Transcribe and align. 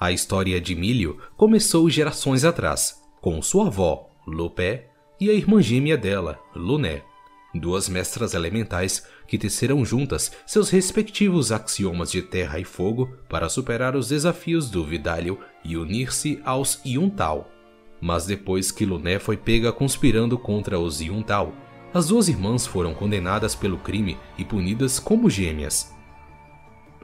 A 0.00 0.12
história 0.12 0.60
de 0.60 0.76
Milho 0.76 1.18
começou 1.36 1.90
gerações 1.90 2.44
atrás, 2.44 3.02
com 3.20 3.42
sua 3.42 3.66
avó, 3.66 4.08
Lupé, 4.24 4.90
e 5.20 5.28
a 5.28 5.32
irmã 5.32 5.60
gêmea 5.60 5.98
dela, 5.98 6.38
Luné, 6.54 7.02
duas 7.52 7.88
mestras 7.88 8.32
elementais 8.32 9.04
que 9.26 9.36
teceram 9.36 9.84
juntas 9.84 10.30
seus 10.46 10.70
respectivos 10.70 11.50
axiomas 11.50 12.12
de 12.12 12.22
terra 12.22 12.60
e 12.60 12.64
fogo 12.64 13.08
para 13.28 13.48
superar 13.48 13.96
os 13.96 14.10
desafios 14.10 14.70
do 14.70 14.84
Vidalio 14.84 15.36
e 15.64 15.76
unir-se 15.76 16.40
aos 16.44 16.80
Yuntal. 16.86 17.50
Mas 18.00 18.24
depois 18.24 18.70
que 18.70 18.86
Luné 18.86 19.18
foi 19.18 19.36
pega 19.36 19.72
conspirando 19.72 20.38
contra 20.38 20.78
os 20.78 21.00
Yuntal, 21.00 21.52
as 21.92 22.06
duas 22.06 22.28
irmãs 22.28 22.64
foram 22.64 22.94
condenadas 22.94 23.56
pelo 23.56 23.78
crime 23.78 24.16
e 24.38 24.44
punidas 24.44 25.00
como 25.00 25.28
gêmeas. 25.28 25.92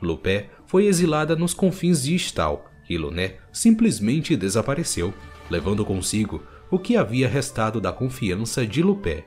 Lupé 0.00 0.50
foi 0.64 0.86
exilada 0.86 1.34
nos 1.34 1.52
confins 1.52 2.04
de 2.04 2.14
Istal 2.14 2.70
Luné 2.90 3.36
simplesmente 3.52 4.36
desapareceu, 4.36 5.12
levando 5.50 5.84
consigo 5.84 6.42
o 6.70 6.78
que 6.78 6.96
havia 6.96 7.28
restado 7.28 7.80
da 7.80 7.92
confiança 7.92 8.66
de 8.66 8.82
Lupé. 8.82 9.24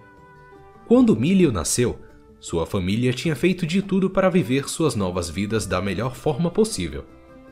Quando 0.88 1.16
Milho 1.16 1.52
nasceu, 1.52 2.00
sua 2.40 2.66
família 2.66 3.12
tinha 3.12 3.36
feito 3.36 3.66
de 3.66 3.82
tudo 3.82 4.10
para 4.10 4.30
viver 4.30 4.70
suas 4.70 4.96
novas 4.96 5.30
vidas 5.30 5.66
da 5.66 5.82
melhor 5.82 6.16
forma 6.16 6.52
possível. 6.52 7.04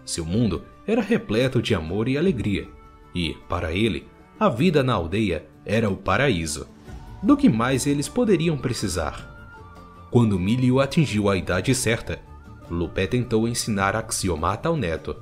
Seu 0.05 0.23
mundo 0.25 0.63
era 0.85 1.01
repleto 1.01 1.61
de 1.61 1.73
amor 1.73 2.07
e 2.07 2.17
alegria, 2.17 2.67
e, 3.13 3.35
para 3.49 3.73
ele, 3.73 4.07
a 4.39 4.49
vida 4.49 4.83
na 4.83 4.93
aldeia 4.93 5.45
era 5.65 5.89
o 5.89 5.97
paraíso. 5.97 6.67
Do 7.23 7.35
que 7.35 7.49
mais 7.49 7.87
eles 7.87 8.07
poderiam 8.07 8.57
precisar? 8.57 9.33
Quando 10.11 10.39
Milho 10.39 10.79
atingiu 10.79 11.29
a 11.29 11.35
idade 11.35 11.73
certa, 11.73 12.21
Lupé 12.69 13.07
tentou 13.07 13.47
ensinar 13.47 13.95
axiomata 13.95 14.69
ao 14.69 14.77
neto. 14.77 15.15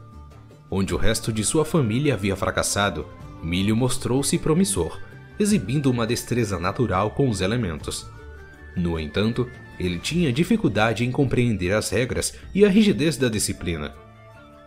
Onde 0.76 0.96
o 0.96 0.98
resto 0.98 1.32
de 1.32 1.44
sua 1.44 1.64
família 1.64 2.16
havia 2.16 2.36
fracassado, 2.36 3.06
Milho 3.44 3.76
mostrou-se 3.76 4.40
promissor, 4.40 5.00
exibindo 5.40 5.92
uma 5.92 6.08
destreza 6.08 6.58
natural 6.58 7.12
com 7.12 7.30
os 7.30 7.42
elementos. 7.42 8.10
No 8.76 9.00
entanto, 9.00 9.48
ele 9.80 10.00
tinha 10.00 10.34
dificuldade 10.34 11.06
em 11.06 11.12
compreender 11.12 11.74
as 11.74 11.92
regras 11.92 12.34
e 12.56 12.66
a 12.66 12.70
rigidez 12.70 13.18
da 13.18 13.30
disciplina. 13.30 13.94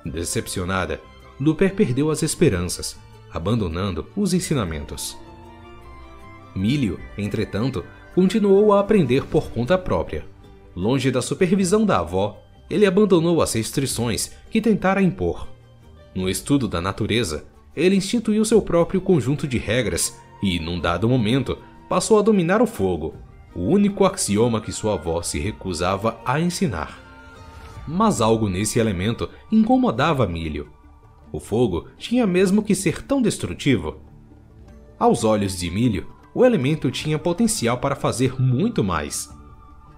Decepcionada, 0.05 1.01
Lupin 1.41 1.71
perdeu 1.71 2.09
as 2.09 2.23
esperanças, 2.23 2.97
abandonando 3.33 4.07
os 4.15 4.33
ensinamentos. 4.33 5.19
Milho, 6.55 7.01
entretanto, 7.19 7.84
continuou 8.15 8.73
a 8.73 8.79
aprender 8.79 9.25
por 9.25 9.51
conta 9.51 9.77
própria. 9.77 10.25
Longe 10.73 11.11
da 11.11 11.21
supervisão 11.21 11.84
da 11.84 11.99
avó, 11.99 12.41
ele 12.71 12.87
abandonou 12.87 13.43
as 13.43 13.55
restrições 13.55 14.31
que 14.49 14.61
tentara 14.61 15.03
impor. 15.03 15.56
No 16.17 16.31
estudo 16.31 16.67
da 16.67 16.81
natureza, 16.81 17.45
ele 17.77 17.95
instituiu 17.95 18.42
seu 18.42 18.62
próprio 18.62 19.03
conjunto 19.03 19.47
de 19.47 19.59
regras 19.59 20.19
e, 20.42 20.59
num 20.59 20.81
dado 20.81 21.06
momento, 21.06 21.59
passou 21.91 22.19
a 22.19 22.22
dominar 22.22 22.62
o 22.62 22.67
fogo, 22.67 23.17
o 23.55 23.64
único 23.64 24.03
axioma 24.03 24.62
que 24.62 24.72
sua 24.72 24.94
avó 24.94 25.20
se 25.20 25.39
recusava 25.39 26.19
a 26.25 26.41
ensinar. 26.41 26.98
Mas 27.87 28.22
algo 28.22 28.48
nesse 28.48 28.78
elemento 28.78 29.28
incomodava 29.53 30.27
Milho. 30.27 30.70
O 31.31 31.39
fogo 31.39 31.87
tinha 31.98 32.27
mesmo 32.27 32.62
que 32.62 32.75
ser 32.75 33.03
tão 33.03 33.20
destrutivo? 33.20 34.00
Aos 34.98 35.22
olhos 35.22 35.59
de 35.59 35.70
Milho, 35.70 36.06
o 36.34 36.47
elemento 36.47 36.91
tinha 36.91 37.19
potencial 37.19 37.77
para 37.77 37.94
fazer 37.94 38.41
muito 38.41 38.83
mais. 38.83 39.28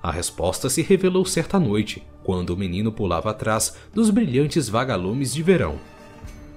A 0.02 0.11
resposta 0.11 0.69
se 0.69 0.83
revelou 0.83 1.24
certa 1.24 1.61
noite, 1.61 2.05
quando 2.24 2.50
o 2.50 2.56
menino 2.56 2.91
pulava 2.91 3.30
atrás 3.30 3.77
dos 3.94 4.11
brilhantes 4.11 4.69
vagalumes 4.69 5.33
de 5.33 5.44
verão. 5.44 5.78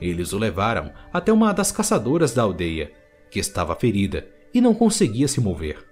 Eles 0.02 0.33
o 0.33 0.38
levaram 0.39 0.91
até 1.13 1.31
uma 1.31 1.53
das 1.53 1.71
caçadoras 1.71 2.33
da 2.33 2.41
aldeia, 2.41 2.91
que 3.30 3.39
estava 3.39 3.75
ferida 3.75 4.27
e 4.53 4.59
não 4.59 4.73
conseguia 4.73 5.27
se 5.27 5.39
mover. 5.39 5.85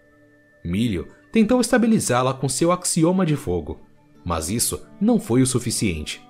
Milho 0.65 1.07
tentou 1.31 1.61
estabilizá-la 1.61 2.33
com 2.33 2.49
seu 2.49 2.71
axioma 2.71 3.25
de 3.25 3.35
fogo, 3.35 3.79
mas 4.25 4.49
isso 4.49 4.83
não 4.99 5.19
foi 5.19 5.43
o 5.43 5.47
suficiente. 5.47 6.21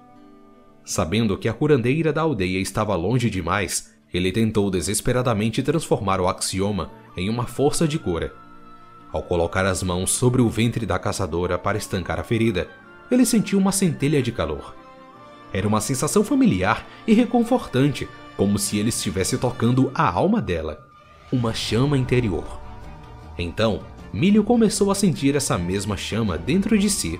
Sabendo 0.84 1.38
que 1.38 1.48
a 1.48 1.54
curandeira 1.54 2.12
da 2.12 2.22
aldeia 2.22 2.60
estava 2.60 2.96
longe 2.96 3.30
demais, 3.30 3.96
ele 4.14 4.32
tentou 4.32 4.70
desesperadamente 4.70 5.64
transformar 5.64 6.20
o 6.20 6.28
axioma 6.28 6.92
em 7.16 7.30
uma 7.30 7.46
força 7.46 7.88
de 7.88 7.98
cura. 7.98 8.34
Ao 9.12 9.24
colocar 9.24 9.66
as 9.66 9.82
mãos 9.82 10.12
sobre 10.12 10.42
o 10.42 10.50
ventre 10.50 10.86
da 10.86 11.00
caçadora 11.00 11.58
para 11.58 11.78
estancar 11.78 12.20
a 12.20 12.24
ferida, 12.24 12.68
ele 13.10 13.26
sentiu 13.26 13.58
uma 13.58 13.72
centelha 13.72 14.22
de 14.22 14.32
calor. 14.32 14.76
Era 15.52 15.68
uma 15.68 15.82
sensação 15.82 16.24
familiar 16.24 16.88
e 17.08 17.14
reconfortante, 17.14 18.08
como 18.38 18.60
se 18.60 18.78
ele 18.78 18.90
estivesse 18.90 19.38
tocando 19.38 19.92
a 19.94 20.10
alma 20.10 20.42
dela, 20.42 20.88
uma 21.32 21.54
chama 21.54 21.98
interior. 21.98 22.60
Então, 23.38 23.82
Milho 24.12 24.44
começou 24.44 24.90
a 24.90 24.96
sentir 24.96 25.36
essa 25.36 25.58
mesma 25.58 25.96
chama 25.96 26.38
dentro 26.38 26.78
de 26.78 26.90
si. 26.90 27.20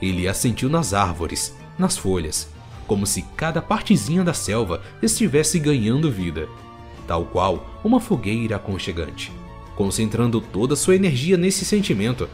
Ele 0.00 0.26
a 0.26 0.34
sentiu 0.34 0.68
nas 0.68 0.94
árvores, 0.94 1.54
nas 1.78 1.96
folhas, 1.98 2.48
como 2.86 3.06
se 3.06 3.22
cada 3.36 3.60
partezinha 3.60 4.24
da 4.24 4.34
selva 4.34 4.82
estivesse 5.02 5.58
ganhando 5.58 6.10
vida, 6.10 6.48
tal 7.06 7.24
qual 7.26 7.80
uma 7.84 8.00
fogueira 8.00 8.56
aconchegante. 8.56 9.30
Concentrando 9.76 10.40
toda 10.40 10.76
sua 10.76 10.96
energia 10.96 11.36
nesse 11.36 11.64
sentimento, 11.64 12.28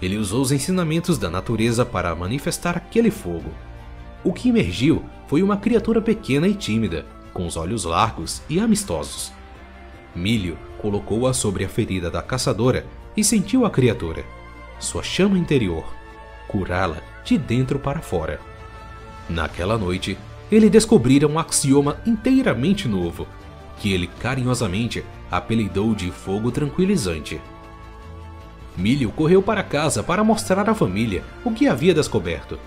ele 0.00 0.16
usou 0.16 0.42
os 0.42 0.52
ensinamentos 0.52 1.18
da 1.18 1.30
natureza 1.30 1.84
para 1.84 2.14
manifestar 2.14 2.76
aquele 2.76 3.10
fogo. 3.10 3.50
O 4.24 4.32
que 4.32 4.48
emergiu 4.48 5.04
foi 5.26 5.42
uma 5.42 5.56
criatura 5.56 6.00
pequena 6.00 6.46
e 6.46 6.54
tímida, 6.54 7.04
com 7.32 7.46
os 7.46 7.56
olhos 7.56 7.84
largos 7.84 8.42
e 8.48 8.60
amistosos. 8.60 9.32
Milho 10.14 10.58
colocou-a 10.78 11.32
sobre 11.32 11.64
a 11.64 11.68
ferida 11.68 12.10
da 12.10 12.22
caçadora 12.22 12.86
e 13.16 13.24
sentiu 13.24 13.64
a 13.64 13.70
criatura, 13.70 14.24
sua 14.78 15.02
chama 15.02 15.38
interior, 15.38 15.84
curá-la 16.48 16.98
de 17.24 17.38
dentro 17.38 17.78
para 17.78 18.00
fora. 18.00 18.40
Naquela 19.28 19.78
noite, 19.78 20.18
ele 20.50 20.68
descobrira 20.68 21.26
um 21.26 21.38
axioma 21.38 21.96
inteiramente 22.04 22.86
novo, 22.86 23.26
que 23.78 23.92
ele 23.92 24.06
carinhosamente 24.20 25.04
apelidou 25.30 25.94
de 25.94 26.10
fogo 26.10 26.50
tranquilizante. 26.50 27.40
Milho 28.76 29.10
correu 29.10 29.42
para 29.42 29.62
casa 29.62 30.02
para 30.02 30.22
mostrar 30.22 30.68
à 30.68 30.74
família 30.74 31.24
o 31.44 31.50
que 31.52 31.66
havia 31.66 31.94
descoberto. 31.94 32.58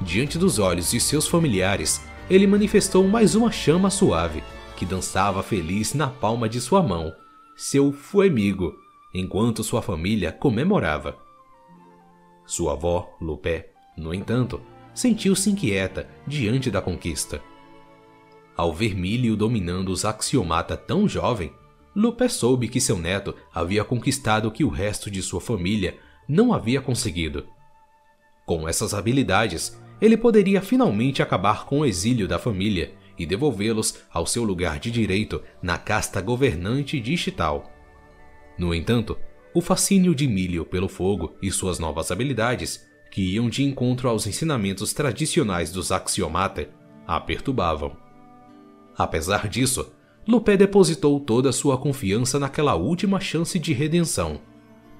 Diante 0.00 0.38
dos 0.38 0.58
olhos 0.58 0.92
de 0.92 1.00
seus 1.00 1.26
familiares, 1.26 2.00
ele 2.30 2.46
manifestou 2.46 3.06
mais 3.08 3.34
uma 3.34 3.50
chama 3.50 3.90
suave, 3.90 4.44
que 4.76 4.86
dançava 4.86 5.42
feliz 5.42 5.92
na 5.92 6.06
palma 6.06 6.48
de 6.48 6.60
sua 6.60 6.80
mão, 6.82 7.12
seu 7.56 7.92
fuemigo 7.92 8.74
enquanto 9.12 9.64
sua 9.64 9.82
família 9.82 10.30
comemorava. 10.30 11.16
Sua 12.46 12.74
avó, 12.74 13.16
Lupé, 13.20 13.72
no 13.96 14.14
entanto, 14.14 14.60
sentiu-se 14.94 15.50
inquieta 15.50 16.08
diante 16.26 16.70
da 16.70 16.80
conquista. 16.80 17.42
Ao 18.56 18.72
ver 18.72 18.94
dominando 19.36 19.88
os 19.88 20.04
axiomata 20.04 20.76
tão 20.76 21.08
jovem, 21.08 21.52
Lupé 21.94 22.28
soube 22.28 22.68
que 22.68 22.80
seu 22.80 22.98
neto 22.98 23.34
havia 23.52 23.84
conquistado 23.84 24.46
o 24.46 24.52
que 24.52 24.62
o 24.62 24.68
resto 24.68 25.10
de 25.10 25.22
sua 25.22 25.40
família 25.40 25.98
não 26.28 26.52
havia 26.52 26.80
conseguido. 26.80 27.46
Com 28.46 28.68
essas 28.68 28.94
habilidades, 28.94 29.76
ele 30.00 30.16
poderia 30.16 30.62
finalmente 30.62 31.22
acabar 31.22 31.66
com 31.66 31.80
o 31.80 31.84
exílio 31.84 32.28
da 32.28 32.38
família 32.38 32.92
e 33.18 33.26
devolvê-los 33.26 33.98
ao 34.12 34.26
seu 34.26 34.44
lugar 34.44 34.78
de 34.78 34.90
direito 34.90 35.42
na 35.60 35.76
casta 35.76 36.20
governante 36.20 37.00
digital. 37.00 37.70
No 38.56 38.74
entanto, 38.74 39.18
o 39.54 39.60
fascínio 39.60 40.14
de 40.14 40.26
Milho 40.26 40.64
pelo 40.64 40.88
fogo 40.88 41.34
e 41.42 41.50
suas 41.50 41.78
novas 41.78 42.12
habilidades, 42.12 42.86
que 43.10 43.34
iam 43.34 43.48
de 43.48 43.64
encontro 43.64 44.08
aos 44.08 44.26
ensinamentos 44.26 44.92
tradicionais 44.92 45.72
dos 45.72 45.90
Axiomata, 45.90 46.68
a 47.06 47.18
perturbavam. 47.18 47.96
Apesar 48.96 49.48
disso, 49.48 49.92
Lupé 50.26 50.56
depositou 50.56 51.18
toda 51.18 51.50
sua 51.52 51.78
confiança 51.78 52.38
naquela 52.38 52.74
última 52.74 53.18
chance 53.18 53.58
de 53.58 53.72
redenção. 53.72 54.40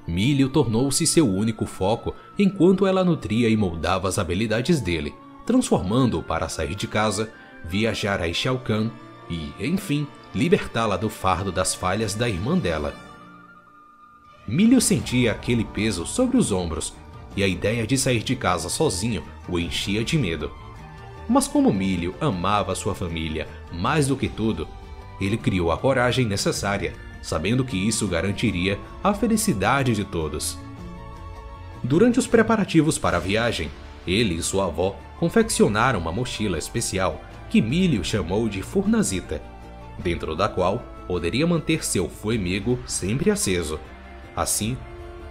Milho 0.08 0.48
tornou-se 0.48 1.06
seu 1.06 1.28
único 1.28 1.66
foco 1.66 2.14
enquanto 2.38 2.86
ela 2.86 3.04
nutria 3.04 3.46
e 3.50 3.54
moldava 3.54 4.08
as 4.08 4.18
habilidades 4.18 4.80
dele, 4.80 5.14
transformando-o 5.44 6.22
para 6.22 6.48
sair 6.48 6.74
de 6.74 6.88
casa, 6.88 7.30
viajar 7.62 8.22
a 8.22 8.26
Ixalcan 8.26 8.90
e, 9.28 9.52
enfim, 9.60 10.06
libertá-la 10.34 10.96
do 10.96 11.10
fardo 11.10 11.52
das 11.52 11.74
falhas 11.74 12.14
da 12.14 12.26
irmã 12.26 12.56
dela. 12.56 12.94
Milho 14.46 14.80
sentia 14.80 15.32
aquele 15.32 15.62
peso 15.62 16.06
sobre 16.06 16.38
os 16.38 16.50
ombros 16.52 16.94
e 17.36 17.42
a 17.42 17.46
ideia 17.46 17.86
de 17.86 17.98
sair 17.98 18.22
de 18.22 18.34
casa 18.34 18.70
sozinho 18.70 19.22
o 19.46 19.58
enchia 19.58 20.02
de 20.02 20.16
medo. 20.16 20.50
Mas 21.28 21.46
como 21.46 21.70
Milho 21.70 22.14
amava 22.18 22.74
sua 22.74 22.94
família 22.94 23.46
mais 23.70 24.06
do 24.08 24.16
que 24.16 24.26
tudo, 24.26 24.66
ele 25.20 25.36
criou 25.36 25.70
a 25.70 25.76
coragem 25.76 26.24
necessária, 26.24 26.94
sabendo 27.22 27.64
que 27.64 27.76
isso 27.76 28.06
garantiria 28.06 28.78
a 29.02 29.12
felicidade 29.12 29.94
de 29.94 30.04
todos. 30.04 30.58
Durante 31.82 32.18
os 32.18 32.26
preparativos 32.26 32.98
para 32.98 33.16
a 33.16 33.20
viagem, 33.20 33.70
ele 34.06 34.34
e 34.34 34.42
sua 34.42 34.66
avó 34.66 34.96
confeccionaram 35.18 35.98
uma 35.98 36.12
mochila 36.12 36.58
especial 36.58 37.20
que 37.50 37.62
Milho 37.62 38.04
chamou 38.04 38.48
de 38.48 38.62
Furnazita, 38.62 39.42
dentro 39.98 40.34
da 40.34 40.48
qual 40.48 40.82
poderia 41.06 41.46
manter 41.46 41.84
seu 41.84 42.08
fuemigo 42.08 42.78
sempre 42.86 43.30
aceso. 43.30 43.80
Assim, 44.36 44.76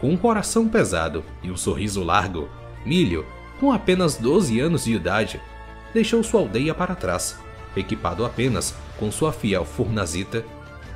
com 0.01 0.09
um 0.09 0.17
coração 0.17 0.67
pesado 0.67 1.23
e 1.43 1.51
um 1.51 1.57
sorriso 1.57 2.03
largo, 2.03 2.49
Milho, 2.85 3.25
com 3.59 3.71
apenas 3.71 4.15
12 4.17 4.59
anos 4.59 4.85
de 4.85 4.93
idade, 4.93 5.41
deixou 5.93 6.23
sua 6.23 6.41
aldeia 6.41 6.73
para 6.73 6.95
trás, 6.95 7.37
equipado 7.75 8.25
apenas 8.25 8.75
com 8.99 9.11
sua 9.11 9.31
fiel 9.31 9.65
Furnazita 9.65 10.43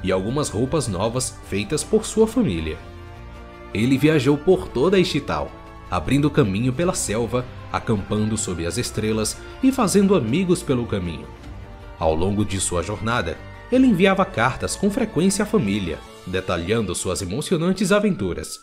e 0.04 0.12
algumas 0.12 0.50
roupas 0.50 0.88
novas 0.88 1.38
feitas 1.48 1.84
por 1.84 2.06
sua 2.06 2.28
família. 2.28 2.78
Ele 3.74 3.98
viajou 3.98 4.38
por 4.38 4.68
toda 4.68 5.00
Estital, 5.00 5.52
abrindo 5.90 6.30
caminho 6.30 6.74
pela 6.74 6.94
selva, 6.94 7.46
acampando 7.72 8.38
sob 8.38 8.66
as 8.66 8.78
estrelas 8.78 9.38
e 9.62 9.72
fazendo 9.72 10.16
amigos 10.16 10.62
pelo 10.62 10.86
caminho. 10.86 11.28
Ao 12.00 12.16
longo 12.16 12.44
de 12.44 12.60
sua 12.60 12.82
jornada, 12.82 13.38
ele 13.72 13.88
enviava 13.88 14.26
cartas 14.26 14.76
com 14.76 14.90
frequência 14.90 15.44
à 15.44 15.46
família, 15.46 16.00
detalhando 16.28 16.94
suas 16.96 17.22
emocionantes 17.22 17.92
aventuras. 17.92 18.60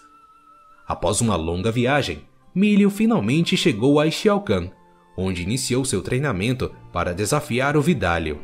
Após 0.87 1.21
uma 1.21 1.37
longa 1.37 1.71
viagem, 1.71 2.23
Milho 2.55 2.91
finalmente 2.91 3.57
chegou 3.57 4.01
a 4.01 4.11
Xiaocan, 4.11 4.71
onde 5.17 5.43
iniciou 5.43 5.85
seu 5.85 6.03
treinamento 6.03 6.71
para 6.93 7.15
desafiar 7.15 7.77
o 7.77 7.83
Vidalio. 7.83 8.41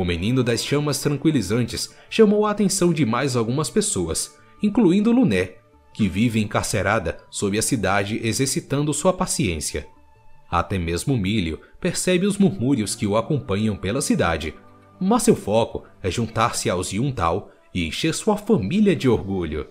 O 0.00 0.04
menino 0.04 0.42
das 0.42 0.64
chamas 0.64 0.98
tranquilizantes 0.98 1.94
chamou 2.08 2.46
a 2.46 2.52
atenção 2.52 2.90
de 2.90 3.04
mais 3.04 3.36
algumas 3.36 3.68
pessoas, 3.68 4.34
incluindo 4.62 5.12
Luné, 5.12 5.56
que 5.92 6.08
vive 6.08 6.40
encarcerada 6.40 7.18
sob 7.28 7.58
a 7.58 7.60
cidade 7.60 8.18
exercitando 8.26 8.94
sua 8.94 9.12
paciência. 9.12 9.86
Até 10.50 10.78
mesmo 10.78 11.18
Milho 11.18 11.60
percebe 11.78 12.24
os 12.24 12.38
murmúrios 12.38 12.94
que 12.94 13.06
o 13.06 13.14
acompanham 13.14 13.76
pela 13.76 14.00
cidade, 14.00 14.54
mas 14.98 15.24
seu 15.24 15.36
foco 15.36 15.84
é 16.02 16.10
juntar-se 16.10 16.70
aos 16.70 16.94
Yuntao 16.94 17.50
e 17.74 17.86
encher 17.86 18.14
sua 18.14 18.38
família 18.38 18.96
de 18.96 19.06
orgulho. 19.06 19.68